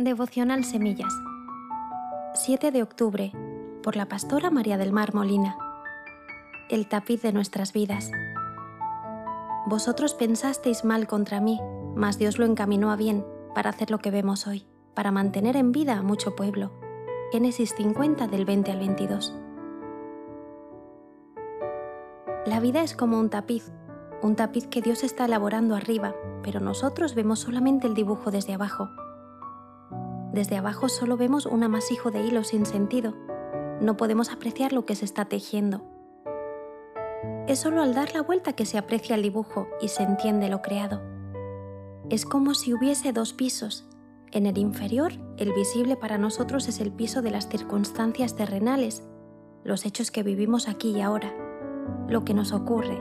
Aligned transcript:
Devocional 0.00 0.62
Semillas. 0.62 1.12
7 2.34 2.70
de 2.70 2.84
octubre, 2.84 3.32
por 3.82 3.96
la 3.96 4.06
pastora 4.06 4.48
María 4.48 4.78
del 4.78 4.92
Mar 4.92 5.12
Molina. 5.12 5.58
El 6.70 6.88
tapiz 6.88 7.20
de 7.20 7.32
nuestras 7.32 7.72
vidas. 7.72 8.12
Vosotros 9.66 10.14
pensasteis 10.14 10.84
mal 10.84 11.08
contra 11.08 11.40
mí, 11.40 11.58
mas 11.96 12.16
Dios 12.16 12.38
lo 12.38 12.46
encaminó 12.46 12.92
a 12.92 12.96
bien 12.96 13.26
para 13.56 13.70
hacer 13.70 13.90
lo 13.90 13.98
que 13.98 14.12
vemos 14.12 14.46
hoy, 14.46 14.66
para 14.94 15.10
mantener 15.10 15.56
en 15.56 15.72
vida 15.72 15.98
a 15.98 16.02
mucho 16.02 16.36
pueblo. 16.36 16.70
Génesis 17.32 17.74
50 17.76 18.28
del 18.28 18.44
20 18.44 18.70
al 18.70 18.78
22. 18.78 19.34
La 22.46 22.60
vida 22.60 22.84
es 22.84 22.94
como 22.94 23.18
un 23.18 23.30
tapiz, 23.30 23.72
un 24.22 24.36
tapiz 24.36 24.68
que 24.68 24.80
Dios 24.80 25.02
está 25.02 25.24
elaborando 25.24 25.74
arriba, 25.74 26.14
pero 26.44 26.60
nosotros 26.60 27.16
vemos 27.16 27.40
solamente 27.40 27.88
el 27.88 27.94
dibujo 27.94 28.30
desde 28.30 28.54
abajo 28.54 28.88
desde 30.32 30.56
abajo 30.56 30.88
solo 30.88 31.16
vemos 31.16 31.46
un 31.46 31.62
amasijo 31.62 32.10
de 32.10 32.22
hilos 32.22 32.48
sin 32.48 32.66
sentido. 32.66 33.14
No 33.80 33.96
podemos 33.96 34.30
apreciar 34.30 34.72
lo 34.72 34.84
que 34.84 34.94
se 34.94 35.04
está 35.04 35.24
tejiendo. 35.24 35.82
Es 37.46 37.60
solo 37.60 37.82
al 37.82 37.94
dar 37.94 38.12
la 38.12 38.22
vuelta 38.22 38.52
que 38.52 38.66
se 38.66 38.76
aprecia 38.76 39.16
el 39.16 39.22
dibujo 39.22 39.68
y 39.80 39.88
se 39.88 40.02
entiende 40.02 40.48
lo 40.48 40.60
creado. 40.60 41.00
Es 42.10 42.26
como 42.26 42.54
si 42.54 42.74
hubiese 42.74 43.12
dos 43.12 43.32
pisos. 43.32 43.88
En 44.30 44.44
el 44.44 44.58
inferior, 44.58 45.12
el 45.38 45.54
visible 45.54 45.96
para 45.96 46.18
nosotros 46.18 46.68
es 46.68 46.80
el 46.80 46.92
piso 46.92 47.22
de 47.22 47.30
las 47.30 47.48
circunstancias 47.48 48.36
terrenales, 48.36 49.02
los 49.64 49.86
hechos 49.86 50.10
que 50.10 50.22
vivimos 50.22 50.68
aquí 50.68 50.90
y 50.90 51.00
ahora, 51.00 51.32
lo 52.08 52.24
que 52.24 52.34
nos 52.34 52.52
ocurre, 52.52 53.00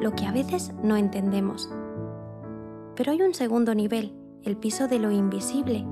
lo 0.00 0.12
que 0.12 0.26
a 0.26 0.32
veces 0.32 0.72
no 0.82 0.96
entendemos. 0.96 1.70
Pero 2.96 3.12
hay 3.12 3.20
un 3.20 3.34
segundo 3.34 3.74
nivel, 3.74 4.14
el 4.42 4.56
piso 4.56 4.88
de 4.88 4.98
lo 4.98 5.10
invisible, 5.10 5.86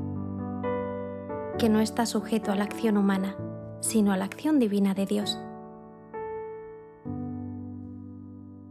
que 1.61 1.69
no 1.69 1.81
está 1.81 2.07
sujeto 2.07 2.53
a 2.53 2.57
la 2.57 2.65
acción 2.65 2.97
humana, 2.97 3.37
sino 3.81 4.13
a 4.13 4.17
la 4.17 4.25
acción 4.25 4.59
divina 4.59 4.95
de 4.95 5.05
Dios. 5.05 5.39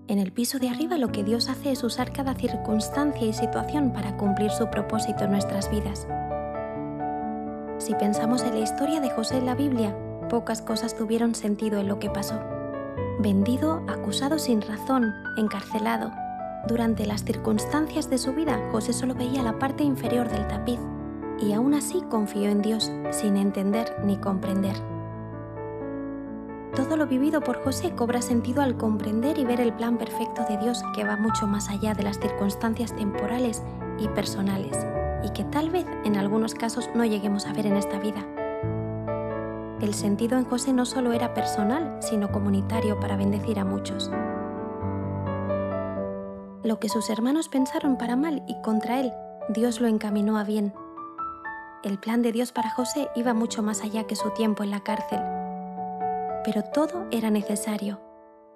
En 0.08 0.18
el 0.18 0.34
piso 0.34 0.58
de 0.58 0.70
arriba 0.70 0.98
lo 0.98 1.12
que 1.12 1.24
Dios 1.24 1.50
hace 1.50 1.72
es 1.72 1.84
usar 1.84 2.12
cada 2.12 2.34
circunstancia 2.34 3.28
y 3.28 3.34
situación 3.34 3.94
para 3.94 4.18
cumplir 4.18 4.50
su 4.50 4.72
propósito 4.72 5.26
en 5.26 5.32
nuestras 5.32 5.70
vidas. 5.70 6.08
Si 7.78 7.94
pensamos 7.94 8.42
en 8.42 8.56
la 8.56 8.62
historia 8.62 9.00
de 9.02 9.12
José 9.12 9.38
en 9.38 9.46
la 9.46 9.54
Biblia, 9.54 9.96
pocas 10.28 10.64
cosas 10.64 10.98
tuvieron 10.98 11.36
sentido 11.36 11.78
en 11.80 11.88
lo 11.88 12.00
que 12.00 12.10
pasó. 12.10 12.40
Vendido, 13.20 13.84
acusado 13.88 14.40
sin 14.40 14.64
razón, 14.64 15.14
encarcelado. 15.38 16.12
Durante 16.68 17.06
las 17.06 17.24
circunstancias 17.24 18.10
de 18.10 18.18
su 18.18 18.34
vida, 18.34 18.60
José 18.72 18.94
solo 18.94 19.14
veía 19.14 19.44
la 19.44 19.60
parte 19.60 19.84
inferior 19.84 20.28
del 20.28 20.48
tapiz 20.48 20.80
y 21.42 21.54
aún 21.54 21.74
así 21.74 22.02
confió 22.10 22.50
en 22.50 22.62
Dios 22.62 22.92
sin 23.12 23.38
entender 23.38 23.96
ni 24.04 24.18
comprender. 24.18 24.76
Todo 26.76 26.98
lo 26.98 27.08
vivido 27.08 27.42
por 27.42 27.64
José 27.64 27.92
cobra 27.96 28.22
sentido 28.22 28.62
al 28.62 28.78
comprender 28.78 29.38
y 29.38 29.46
ver 29.46 29.60
el 29.60 29.74
plan 29.74 29.98
perfecto 29.98 30.44
de 30.48 30.58
Dios 30.58 30.82
que 30.96 31.04
va 31.04 31.18
mucho 31.18 31.48
más 31.48 31.70
allá 31.70 31.94
de 31.94 32.04
las 32.04 32.20
circunstancias 32.20 32.96
temporales 32.96 33.64
y 33.98 34.08
personales, 34.10 34.78
y 35.24 35.30
que 35.32 35.44
tal 35.44 35.72
vez 35.72 35.86
en 36.06 36.16
algunos 36.16 36.54
casos 36.54 36.90
no 36.96 37.04
lleguemos 37.06 37.48
a 37.48 37.54
ver 37.54 37.66
en 37.66 37.76
esta 37.76 38.00
vida. 38.00 38.26
El 39.82 39.94
sentido 39.94 40.38
en 40.38 40.46
José 40.46 40.74
no 40.74 40.86
solo 40.86 41.14
era 41.14 41.34
personal, 41.34 41.98
sino 42.02 42.32
comunitario 42.32 43.00
para 43.00 43.18
bendecir 43.18 43.60
a 43.60 43.66
muchos. 43.66 44.12
Lo 46.64 46.80
que 46.80 46.90
sus 46.90 47.10
hermanos 47.10 47.50
pensaron 47.50 47.98
para 47.98 48.16
mal 48.16 48.44
y 48.48 48.62
contra 48.62 49.00
él, 49.00 49.14
Dios 49.50 49.82
lo 49.82 49.88
encaminó 49.88 50.38
a 50.38 50.44
bien 50.44 50.74
el 51.84 51.98
plan 51.98 52.22
de 52.22 52.32
Dios 52.32 52.52
para 52.52 52.70
José 52.70 53.10
iba 53.16 53.34
mucho 53.34 53.64
más 53.64 53.82
allá 53.82 54.06
que 54.06 54.16
su 54.16 54.32
tiempo 54.32 54.64
en 54.64 54.72
la 54.72 54.82
cárcel. 54.82 55.20
Pero 56.44 56.64
todo 56.64 57.08
era 57.12 57.30
necesario, 57.30 58.02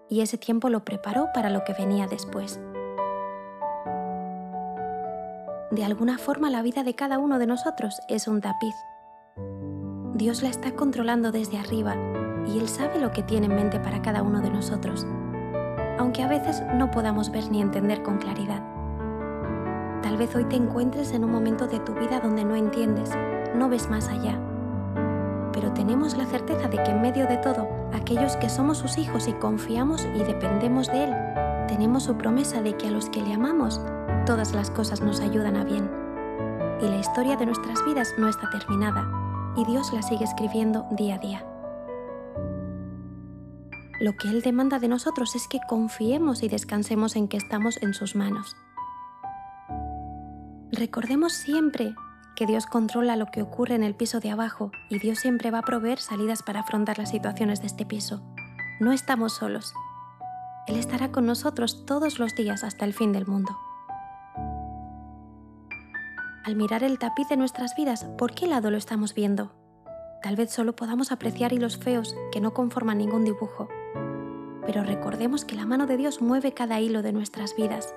y 0.09 0.21
ese 0.21 0.38
tiempo 0.38 0.69
lo 0.69 0.83
preparó 0.83 1.29
para 1.34 1.50
lo 1.50 1.63
que 1.63 1.73
venía 1.73 2.07
después. 2.07 2.59
De 5.72 5.84
alguna 5.84 6.17
forma 6.17 6.50
la 6.50 6.61
vida 6.61 6.84
de 6.84 6.95
cada 6.95 7.17
uno 7.17 7.39
de 7.39 7.47
nosotros 7.47 8.00
es 8.07 8.28
un 8.28 8.41
tapiz. 8.41 8.75
Dios 10.13 10.44
la 10.44 10.50
está 10.50 10.75
controlando 10.75 11.31
desde 11.31 11.57
arriba 11.57 11.95
y 12.45 12.59
Él 12.59 12.67
sabe 12.67 13.00
lo 13.00 13.11
que 13.11 13.23
tiene 13.23 13.47
en 13.47 13.55
mente 13.55 13.79
para 13.79 14.01
cada 14.01 14.22
uno 14.22 14.41
de 14.41 14.51
nosotros, 14.51 15.07
aunque 15.97 16.22
a 16.22 16.28
veces 16.28 16.61
no 16.75 16.91
podamos 16.91 17.31
ver 17.31 17.50
ni 17.50 17.61
entender 17.61 18.03
con 18.03 18.17
claridad. 18.17 18.72
Tal 20.13 20.19
vez 20.19 20.35
hoy 20.35 20.46
te 20.46 20.56
encuentres 20.56 21.12
en 21.13 21.24
un 21.24 21.31
momento 21.31 21.66
de 21.66 21.79
tu 21.79 21.91
vida 21.96 22.19
donde 22.19 22.46
no 22.46 22.56
entiendes, 22.56 23.09
no 23.56 23.68
ves 23.68 23.90
más 23.90 24.09
allá. 24.09 24.40
Pero 25.51 25.74
tenemos 25.74 26.16
la 26.16 26.28
certeza 26.28 26.68
de 26.68 26.78
que 26.84 26.91
en 26.91 27.01
medio 27.01 27.25
de 27.25 27.38
todo, 27.38 27.68
aquellos 27.94 28.35
que 28.35 28.47
somos 28.47 28.78
sus 28.78 29.00
hijos 29.00 29.28
y 29.28 29.34
confiamos 29.34 30.06
y 30.13 30.19
dependemos 30.19 30.85
de 30.85 31.06
Él, 31.06 31.16
tenemos 31.68 32.03
su 32.03 32.16
promesa 32.16 32.62
de 32.62 32.78
que 32.78 32.90
a 32.90 32.91
los 32.91 33.09
que 33.09 33.23
le 33.23 33.34
amamos, 33.34 33.81
todas 34.28 34.53
las 34.53 34.69
cosas 34.69 35.02
nos 35.02 35.19
ayudan 35.19 35.57
a 35.57 35.63
bien. 35.63 35.90
Y 36.79 36.88
la 36.88 37.00
historia 37.00 37.35
de 37.35 37.47
nuestras 37.47 37.84
vidas 37.84 38.13
no 38.19 38.29
está 38.29 38.52
terminada, 38.52 39.09
y 39.57 39.66
Dios 39.66 39.91
la 39.94 40.03
sigue 40.03 40.25
escribiendo 40.25 40.85
día 40.91 41.16
a 41.16 41.18
día. 41.18 41.44
Lo 44.00 44.13
que 44.16 44.28
Él 44.28 44.44
demanda 44.44 44.78
de 44.78 44.90
nosotros 44.90 45.35
es 45.35 45.47
que 45.47 45.57
confiemos 45.68 46.44
y 46.44 46.50
descansemos 46.50 47.16
en 47.16 47.28
que 47.28 47.38
estamos 47.38 47.81
en 47.81 47.96
sus 47.96 48.16
manos. 48.16 48.56
Recordemos 50.75 51.34
siempre 51.34 51.94
que 52.35 52.47
Dios 52.47 52.66
controla 52.66 53.16
lo 53.16 53.28
que 53.28 53.44
ocurre 53.44 53.75
en 53.75 53.84
el 53.84 53.94
piso 53.94 54.19
de 54.19 54.31
abajo 54.31 54.72
y 54.89 54.97
Dios 54.97 55.19
siempre 55.19 55.51
va 55.51 55.59
a 55.59 55.63
proveer 55.63 56.00
salidas 56.00 56.41
para 56.41 56.61
afrontar 56.61 56.97
las 56.97 57.11
situaciones 57.11 57.61
de 57.61 57.67
este 57.67 57.85
piso. 57.85 58.23
No 58.79 58.91
estamos 58.91 59.34
solos. 59.34 59.72
Él 60.66 60.78
estará 60.78 61.11
con 61.11 61.28
nosotros 61.28 61.85
todos 61.85 62.17
los 62.17 62.34
días 62.34 62.63
hasta 62.63 62.85
el 62.85 62.94
fin 62.94 63.11
del 63.11 63.28
mundo. 63.28 63.56
Al 66.44 66.56
mirar 66.56 66.84
el 66.84 66.97
tapiz 66.97 67.29
de 67.29 67.38
nuestras 67.38 67.75
vidas, 67.75 68.05
¿por 68.17 68.34
qué 68.34 68.47
lado 68.47 68.72
lo 68.72 68.78
estamos 68.78 69.13
viendo? 69.13 69.53
Tal 70.23 70.35
vez 70.35 70.51
solo 70.51 70.75
podamos 70.75 71.11
apreciar 71.11 71.53
hilos 71.53 71.78
feos 71.78 72.16
que 72.31 72.41
no 72.41 72.55
conforman 72.55 72.97
ningún 72.97 73.25
dibujo. 73.25 73.69
Pero 74.66 74.84
recordemos 74.84 75.45
que 75.45 75.55
la 75.55 75.67
mano 75.67 75.85
de 75.85 75.97
Dios 75.97 76.19
mueve 76.19 76.55
cada 76.55 76.79
hilo 76.79 77.03
de 77.03 77.13
nuestras 77.13 77.55
vidas 77.55 77.94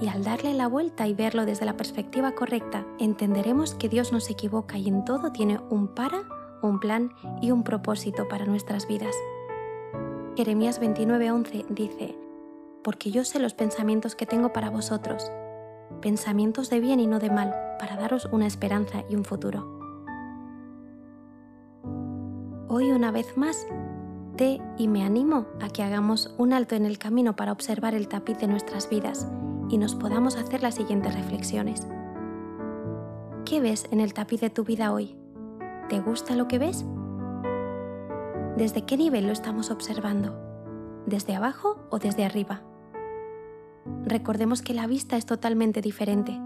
y 0.00 0.08
al 0.08 0.24
darle 0.24 0.52
la 0.54 0.66
vuelta 0.66 1.06
y 1.06 1.14
verlo 1.14 1.46
desde 1.46 1.64
la 1.64 1.76
perspectiva 1.76 2.32
correcta, 2.32 2.86
entenderemos 2.98 3.74
que 3.74 3.88
Dios 3.88 4.12
no 4.12 4.20
se 4.20 4.32
equivoca 4.32 4.78
y 4.78 4.88
en 4.88 5.04
todo 5.04 5.32
tiene 5.32 5.58
un 5.70 5.88
para, 5.88 6.22
un 6.62 6.80
plan 6.80 7.12
y 7.40 7.50
un 7.50 7.62
propósito 7.62 8.28
para 8.28 8.44
nuestras 8.44 8.86
vidas. 8.86 9.14
Jeremías 10.36 10.80
29:11 10.80 11.66
dice, 11.70 12.18
Porque 12.84 13.10
yo 13.10 13.24
sé 13.24 13.38
los 13.38 13.54
pensamientos 13.54 14.14
que 14.14 14.26
tengo 14.26 14.52
para 14.52 14.68
vosotros, 14.68 15.30
pensamientos 16.02 16.68
de 16.68 16.80
bien 16.80 17.00
y 17.00 17.06
no 17.06 17.18
de 17.18 17.30
mal, 17.30 17.54
para 17.78 17.96
daros 17.96 18.28
una 18.32 18.46
esperanza 18.46 19.04
y 19.08 19.16
un 19.16 19.24
futuro. 19.24 19.74
Hoy 22.68 22.90
una 22.90 23.10
vez 23.10 23.38
más, 23.38 23.66
te 24.36 24.60
y 24.76 24.88
me 24.88 25.04
animo 25.04 25.46
a 25.62 25.70
que 25.70 25.82
hagamos 25.82 26.34
un 26.36 26.52
alto 26.52 26.74
en 26.74 26.84
el 26.84 26.98
camino 26.98 27.34
para 27.34 27.52
observar 27.52 27.94
el 27.94 28.08
tapiz 28.08 28.38
de 28.38 28.48
nuestras 28.48 28.90
vidas 28.90 29.26
y 29.68 29.78
nos 29.78 29.94
podamos 29.94 30.36
hacer 30.36 30.62
las 30.62 30.74
siguientes 30.74 31.14
reflexiones. 31.14 31.86
¿Qué 33.44 33.60
ves 33.60 33.86
en 33.90 34.00
el 34.00 34.14
tapiz 34.14 34.40
de 34.40 34.50
tu 34.50 34.64
vida 34.64 34.92
hoy? 34.92 35.16
¿Te 35.88 36.00
gusta 36.00 36.34
lo 36.34 36.48
que 36.48 36.58
ves? 36.58 36.84
¿Desde 38.56 38.82
qué 38.82 38.96
nivel 38.96 39.26
lo 39.26 39.32
estamos 39.32 39.70
observando? 39.70 40.34
¿Desde 41.06 41.34
abajo 41.34 41.78
o 41.90 41.98
desde 41.98 42.24
arriba? 42.24 42.62
Recordemos 44.04 44.62
que 44.62 44.74
la 44.74 44.86
vista 44.86 45.16
es 45.16 45.26
totalmente 45.26 45.80
diferente. 45.80 46.40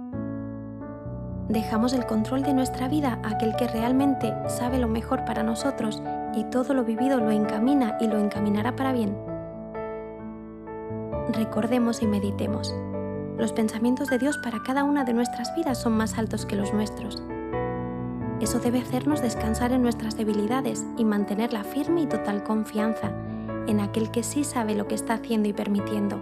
Dejamos 1.48 1.94
el 1.94 2.06
control 2.06 2.42
de 2.42 2.54
nuestra 2.54 2.88
vida 2.88 3.18
a 3.24 3.30
aquel 3.30 3.56
que 3.56 3.66
realmente 3.66 4.32
sabe 4.48 4.78
lo 4.78 4.88
mejor 4.88 5.24
para 5.24 5.42
nosotros 5.42 6.02
y 6.34 6.44
todo 6.44 6.74
lo 6.74 6.84
vivido 6.84 7.18
lo 7.18 7.30
encamina 7.30 7.96
y 8.00 8.06
lo 8.06 8.18
encaminará 8.18 8.76
para 8.76 8.92
bien. 8.92 9.16
Recordemos 11.32 12.02
y 12.02 12.06
meditemos. 12.06 12.74
Los 13.38 13.52
pensamientos 13.52 14.08
de 14.08 14.18
Dios 14.18 14.38
para 14.38 14.62
cada 14.62 14.84
una 14.84 15.04
de 15.04 15.14
nuestras 15.14 15.54
vidas 15.54 15.80
son 15.80 15.92
más 15.92 16.18
altos 16.18 16.46
que 16.46 16.56
los 16.56 16.72
nuestros. 16.72 17.22
Eso 18.40 18.58
debe 18.58 18.80
hacernos 18.80 19.20
descansar 19.22 19.72
en 19.72 19.82
nuestras 19.82 20.16
debilidades 20.16 20.84
y 20.96 21.04
mantener 21.04 21.52
la 21.52 21.64
firme 21.64 22.02
y 22.02 22.06
total 22.06 22.42
confianza 22.42 23.12
en 23.66 23.80
aquel 23.80 24.10
que 24.10 24.22
sí 24.22 24.44
sabe 24.44 24.74
lo 24.74 24.86
que 24.86 24.94
está 24.94 25.14
haciendo 25.14 25.48
y 25.48 25.52
permitiendo, 25.52 26.18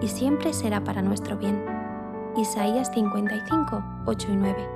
y 0.00 0.08
siempre 0.08 0.52
será 0.52 0.84
para 0.84 1.02
nuestro 1.02 1.36
bien. 1.36 1.64
Isaías 2.36 2.90
55, 2.92 3.82
8 4.04 4.28
y 4.30 4.36
9. 4.36 4.68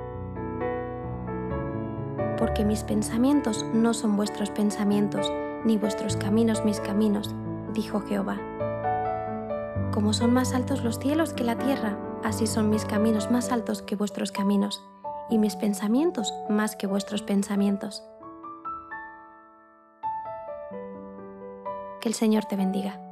Porque 2.37 2.65
mis 2.65 2.83
pensamientos 2.83 3.65
no 3.73 3.93
son 3.93 4.17
vuestros 4.17 4.49
pensamientos, 4.49 5.31
ni 5.63 5.77
vuestros 5.77 6.17
caminos 6.17 6.65
mis 6.65 6.79
caminos, 6.79 7.35
dijo 7.73 8.01
Jehová. 8.01 8.39
Como 9.93 10.13
son 10.13 10.33
más 10.33 10.53
altos 10.53 10.83
los 10.83 10.99
cielos 10.99 11.33
que 11.33 11.43
la 11.43 11.57
tierra, 11.57 11.97
así 12.23 12.47
son 12.47 12.69
mis 12.69 12.85
caminos 12.85 13.29
más 13.29 13.51
altos 13.51 13.81
que 13.81 13.97
vuestros 13.97 14.31
caminos, 14.31 14.81
y 15.29 15.37
mis 15.37 15.55
pensamientos 15.55 16.33
más 16.49 16.75
que 16.77 16.87
vuestros 16.87 17.21
pensamientos. 17.21 18.03
Que 21.99 22.07
el 22.07 22.13
Señor 22.13 22.45
te 22.45 22.55
bendiga. 22.55 23.10